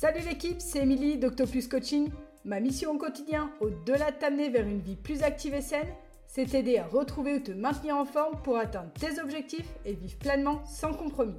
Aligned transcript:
Salut 0.00 0.26
l'équipe, 0.26 0.62
c'est 0.62 0.78
Émilie 0.78 1.18
d'Octopus 1.18 1.68
Coaching. 1.68 2.08
Ma 2.46 2.58
mission 2.58 2.92
au 2.92 2.96
quotidien, 2.96 3.50
au-delà 3.60 4.10
de 4.10 4.16
t'amener 4.16 4.48
vers 4.48 4.66
une 4.66 4.80
vie 4.80 4.96
plus 4.96 5.22
active 5.22 5.52
et 5.52 5.60
saine, 5.60 5.94
c'est 6.26 6.46
t'aider 6.46 6.78
à 6.78 6.86
retrouver 6.86 7.34
ou 7.34 7.40
te 7.40 7.50
maintenir 7.50 7.98
en 7.98 8.06
forme 8.06 8.40
pour 8.40 8.56
atteindre 8.56 8.90
tes 8.94 9.20
objectifs 9.20 9.68
et 9.84 9.92
vivre 9.92 10.16
pleinement 10.18 10.64
sans 10.64 10.94
compromis. 10.94 11.36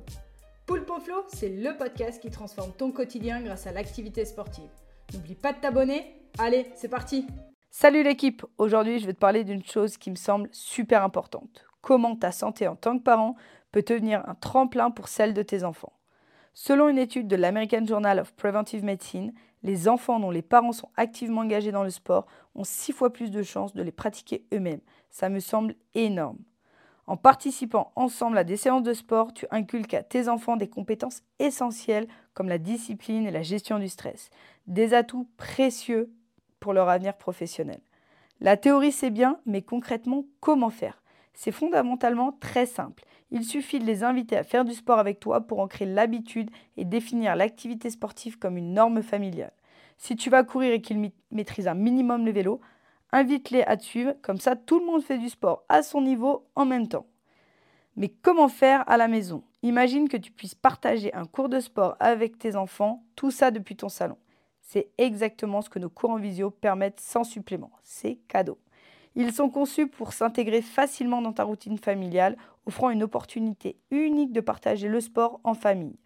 Poulpe 0.68 0.92
Flow, 1.04 1.24
c'est 1.30 1.50
le 1.50 1.76
podcast 1.76 2.22
qui 2.22 2.30
transforme 2.30 2.72
ton 2.74 2.92
quotidien 2.92 3.42
grâce 3.42 3.66
à 3.66 3.72
l'activité 3.72 4.26
sportive. 4.26 4.70
N'oublie 5.12 5.34
pas 5.34 5.54
de 5.54 5.60
t'abonner. 5.60 6.06
Allez, 6.38 6.68
c'est 6.76 6.88
parti 6.88 7.26
Salut 7.72 8.04
l'équipe 8.04 8.46
Aujourd'hui, 8.60 9.00
je 9.00 9.08
vais 9.08 9.14
te 9.14 9.20
parler 9.20 9.44
d'une 9.44 9.66
chose 9.66 9.98
qui 9.98 10.12
me 10.12 10.16
semble 10.16 10.50
super 10.52 11.04
importante. 11.04 11.66
Comment 11.82 12.16
ta 12.16 12.32
santé 12.32 12.68
en 12.68 12.76
tant 12.76 13.00
que 13.00 13.04
parent 13.04 13.36
peut 13.72 13.82
devenir 13.82 14.22
un 14.30 14.36
tremplin 14.36 14.92
pour 14.92 15.08
celle 15.08 15.34
de 15.34 15.42
tes 15.42 15.64
enfants. 15.64 15.94
Selon 16.54 16.90
une 16.90 16.98
étude 16.98 17.28
de 17.28 17.36
l'American 17.36 17.86
Journal 17.86 18.20
of 18.20 18.34
Preventive 18.34 18.84
Medicine, 18.84 19.34
les 19.64 19.88
enfants 19.88 20.20
dont 20.20 20.32
les 20.32 20.42
parents 20.42 20.74
sont 20.74 20.90
activement 20.98 21.42
engagés 21.42 21.72
dans 21.72 21.84
le 21.84 21.90
sport 21.90 22.26
ont 22.56 22.64
six 22.64 22.92
fois 22.92 23.14
plus 23.14 23.32
de 23.32 23.44
chances 23.44 23.74
de 23.74 23.84
les 23.84 23.92
pratiquer 23.92 24.46
eux-mêmes. 24.54 24.82
Ça 25.10 25.30
me 25.30 25.40
semble 25.40 25.76
énorme. 25.94 26.40
En 27.08 27.18
participant 27.18 27.92
ensemble 27.96 28.38
à 28.38 28.44
des 28.44 28.58
séances 28.58 28.84
de 28.84 28.94
sport, 28.94 29.34
tu 29.34 29.46
inculques 29.52 29.94
à 29.94 30.04
tes 30.04 30.28
enfants 30.28 30.58
des 30.58 30.70
compétences 30.70 31.24
essentielles 31.40 32.08
comme 32.34 32.50
la 32.50 32.58
discipline 32.58 33.26
et 33.26 33.32
la 33.32 33.42
gestion 33.44 33.80
du 33.80 33.90
stress, 33.90 34.30
des 34.68 34.94
atouts 34.94 35.28
précieux 35.38 36.12
pour 36.60 36.74
leur 36.74 36.90
avenir 36.90 37.18
professionnel. 37.18 37.80
La 38.40 38.58
théorie 38.58 38.92
c'est 38.92 39.10
bien, 39.10 39.40
mais 39.46 39.62
concrètement, 39.62 40.26
comment 40.40 40.70
faire? 40.70 41.02
C'est 41.34 41.52
fondamentalement 41.52 42.34
très 42.34 42.66
simple. 42.66 43.04
Il 43.32 43.46
suffit 43.46 43.80
de 43.80 43.86
les 43.86 44.04
inviter 44.04 44.36
à 44.36 44.44
faire 44.44 44.66
du 44.66 44.74
sport 44.74 45.00
avec 45.00 45.20
toi 45.20 45.42
pour 45.42 45.60
en 45.60 45.68
créer 45.68 45.88
l'habitude 45.88 46.52
et 46.76 46.84
définir 46.84 47.36
l'activité 47.36 47.90
sportive 47.90 48.38
comme 48.38 48.58
une 48.58 48.74
norme 48.74 49.02
familiale. 49.02 49.54
Si 49.98 50.16
tu 50.16 50.30
vas 50.30 50.44
courir 50.44 50.74
et 50.74 50.82
qu'ils 50.82 51.12
maîtrisent 51.32 51.68
un 51.68 51.74
minimum 51.74 52.26
le 52.26 52.32
vélo, 52.32 52.60
invite-les 53.12 53.64
à 53.64 53.78
te 53.78 53.84
suivre, 53.84 54.16
comme 54.22 54.40
ça 54.40 54.56
tout 54.56 54.80
le 54.80 54.86
monde 54.86 55.04
fait 55.04 55.18
du 55.18 55.30
sport 55.30 55.64
à 55.70 55.82
son 55.82 56.02
niveau 56.02 56.46
en 56.56 56.66
même 56.66 56.88
temps. 56.88 57.06
Mais 57.96 58.10
comment 58.10 58.50
faire 58.50 58.84
à 58.90 58.98
la 58.98 59.08
maison? 59.08 59.44
Imagine 59.64 60.10
que 60.10 60.18
tu 60.18 60.32
puisses 60.32 60.56
partager 60.56 61.14
un 61.14 61.26
cours 61.26 61.50
de 61.50 61.60
sport 61.60 61.96
avec 62.00 62.38
tes 62.38 62.56
enfants, 62.56 63.04
tout 63.16 63.32
ça 63.32 63.52
depuis 63.52 63.76
ton 63.76 63.90
salon. 63.90 64.18
C'est 64.62 64.90
exactement 64.98 65.62
ce 65.62 65.70
que 65.70 65.80
nos 65.80 65.90
cours 65.90 66.12
en 66.12 66.18
visio 66.18 66.50
permettent 66.50 67.00
sans 67.00 67.24
supplément. 67.24 67.72
C'est 67.84 68.16
cadeau. 68.28 68.58
Ils 69.16 69.34
sont 69.34 69.50
conçus 69.50 69.88
pour 69.88 70.14
s'intégrer 70.14 70.62
facilement 70.62 71.22
dans 71.22 71.34
ta 71.34 71.44
routine 71.44 71.78
familiale, 71.78 72.38
offrant 72.66 72.90
une 72.90 73.04
opportunité 73.04 73.78
unique 73.92 74.32
de 74.32 74.42
partager 74.42 74.88
le 74.88 75.02
sport 75.02 75.42
en 75.44 75.54
famille. 75.54 76.00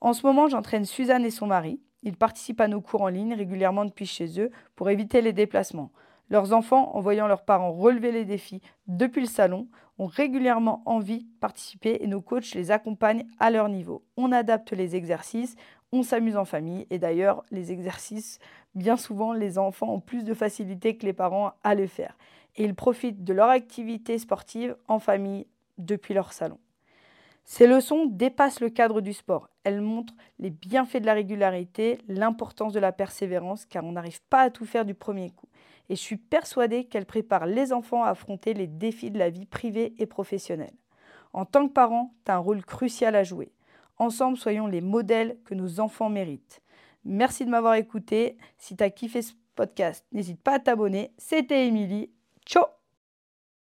En 0.00 0.12
ce 0.12 0.24
moment, 0.24 0.48
j'entraîne 0.48 0.84
Suzanne 0.84 1.24
et 1.24 1.30
son 1.30 1.46
mari. 1.46 1.80
Ils 2.02 2.16
participent 2.16 2.60
à 2.60 2.68
nos 2.68 2.80
cours 2.80 3.02
en 3.02 3.08
ligne 3.08 3.34
régulièrement 3.34 3.84
depuis 3.84 4.06
chez 4.06 4.40
eux 4.40 4.50
pour 4.76 4.90
éviter 4.90 5.22
les 5.22 5.32
déplacements. 5.32 5.90
Leurs 6.28 6.52
enfants, 6.52 6.94
en 6.94 7.00
voyant 7.00 7.26
leurs 7.26 7.44
parents 7.44 7.72
relever 7.72 8.12
les 8.12 8.24
défis 8.24 8.60
depuis 8.86 9.20
le 9.20 9.28
salon, 9.28 9.68
ont 9.98 10.06
régulièrement 10.06 10.82
envie 10.84 11.24
de 11.24 11.38
participer 11.40 11.98
et 12.00 12.06
nos 12.06 12.20
coachs 12.20 12.54
les 12.54 12.70
accompagnent 12.70 13.26
à 13.38 13.50
leur 13.50 13.68
niveau. 13.68 14.04
On 14.16 14.32
adapte 14.32 14.72
les 14.72 14.94
exercices, 14.94 15.56
on 15.92 16.02
s'amuse 16.02 16.36
en 16.36 16.44
famille 16.44 16.86
et 16.90 16.98
d'ailleurs, 16.98 17.44
les 17.50 17.72
exercices, 17.72 18.38
bien 18.74 18.96
souvent, 18.96 19.32
les 19.32 19.58
enfants 19.58 19.92
ont 19.94 20.00
plus 20.00 20.24
de 20.24 20.34
facilité 20.34 20.96
que 20.96 21.06
les 21.06 21.12
parents 21.12 21.52
à 21.62 21.74
les 21.74 21.86
faire 21.86 22.16
et 22.56 22.64
ils 22.64 22.74
profitent 22.74 23.24
de 23.24 23.32
leur 23.32 23.48
activité 23.48 24.18
sportive 24.18 24.76
en 24.88 24.98
famille 24.98 25.46
depuis 25.78 26.14
leur 26.14 26.32
salon. 26.32 26.58
Ces 27.44 27.68
leçons 27.68 28.06
dépassent 28.06 28.60
le 28.60 28.70
cadre 28.70 29.00
du 29.00 29.12
sport. 29.12 29.48
Elles 29.62 29.80
montrent 29.80 30.16
les 30.40 30.50
bienfaits 30.50 30.96
de 30.96 31.06
la 31.06 31.14
régularité, 31.14 31.98
l'importance 32.08 32.72
de 32.72 32.80
la 32.80 32.90
persévérance, 32.90 33.66
car 33.66 33.84
on 33.84 33.92
n'arrive 33.92 34.20
pas 34.22 34.40
à 34.40 34.50
tout 34.50 34.64
faire 34.64 34.84
du 34.84 34.94
premier 34.94 35.30
coup. 35.30 35.46
Et 35.88 35.94
je 35.94 36.00
suis 36.00 36.16
persuadée 36.16 36.86
qu'elles 36.86 37.06
préparent 37.06 37.46
les 37.46 37.72
enfants 37.72 38.02
à 38.02 38.08
affronter 38.08 38.52
les 38.52 38.66
défis 38.66 39.12
de 39.12 39.18
la 39.20 39.30
vie 39.30 39.46
privée 39.46 39.94
et 39.98 40.06
professionnelle. 40.06 40.74
En 41.32 41.44
tant 41.44 41.68
que 41.68 41.72
parent, 41.72 42.12
tu 42.24 42.32
as 42.32 42.34
un 42.34 42.38
rôle 42.38 42.64
crucial 42.64 43.14
à 43.14 43.22
jouer. 43.22 43.52
Ensemble, 43.98 44.36
soyons 44.36 44.66
les 44.66 44.80
modèles 44.80 45.38
que 45.44 45.54
nos 45.54 45.80
enfants 45.80 46.10
méritent. 46.10 46.60
Merci 47.04 47.44
de 47.44 47.50
m'avoir 47.50 47.74
écouté. 47.74 48.36
Si 48.58 48.76
tu 48.76 48.84
as 48.84 48.90
kiffé 48.90 49.22
ce 49.22 49.32
podcast, 49.54 50.04
n'hésite 50.12 50.42
pas 50.42 50.54
à 50.54 50.58
t'abonner. 50.58 51.12
C'était 51.18 51.66
Émilie. 51.66 52.10
Ciao 52.44 52.75